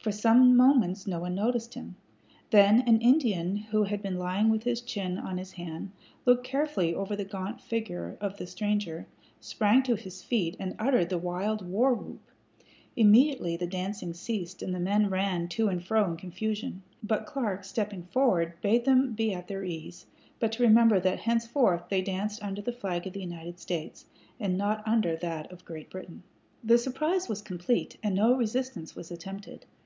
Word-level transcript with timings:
For 0.00 0.12
some 0.12 0.56
moments 0.56 1.06
no 1.06 1.20
one 1.20 1.34
noticed 1.34 1.74
him. 1.74 1.96
Then 2.48 2.80
an 2.88 2.98
Indian 3.02 3.56
who 3.58 3.82
had 3.82 4.00
been 4.00 4.16
lying 4.18 4.48
with 4.48 4.62
his 4.62 4.80
chin 4.80 5.18
on 5.18 5.36
his 5.36 5.52
hand, 5.52 5.90
looking 6.24 6.44
carefully 6.44 6.94
over 6.94 7.14
the 7.14 7.26
gaunt 7.26 7.60
figure 7.60 8.16
of 8.18 8.38
the 8.38 8.46
stranger, 8.46 9.06
sprang 9.38 9.82
to 9.82 9.96
his 9.96 10.22
feet, 10.22 10.56
and 10.58 10.74
uttered 10.78 11.10
the 11.10 11.18
wild 11.18 11.60
war 11.68 11.92
whoop. 11.92 12.22
Immediately 12.96 13.58
the 13.58 13.66
dancing 13.66 14.14
ceased 14.14 14.62
and 14.62 14.74
the 14.74 14.80
men 14.80 15.10
ran 15.10 15.46
to 15.48 15.68
and 15.68 15.84
fro 15.84 16.06
in 16.10 16.16
confusion; 16.16 16.82
but 17.02 17.26
Clark, 17.26 17.62
stepping 17.64 18.04
forward, 18.04 18.54
bade 18.62 18.86
them 18.86 19.12
be 19.12 19.34
at 19.34 19.46
their 19.46 19.62
ease, 19.62 20.06
but 20.40 20.52
to 20.52 20.62
remember 20.62 20.98
that 20.98 21.20
henceforth 21.20 21.82
they 21.90 22.00
danced 22.00 22.42
under 22.42 22.62
the 22.62 22.72
flag 22.72 23.06
of 23.06 23.12
the 23.12 23.20
United 23.20 23.58
States, 23.60 24.06
and 24.40 24.56
not 24.56 24.82
under 24.88 25.16
that 25.16 25.52
of 25.52 25.66
Great 25.66 25.90
Britain. 25.90 26.22
The 26.64 26.78
surprise 26.78 27.28
was 27.28 27.42
complete, 27.42 27.98
and 28.02 28.14
no 28.14 28.34
resistance 28.34 28.96
was 28.96 29.10
attempted. 29.10 29.66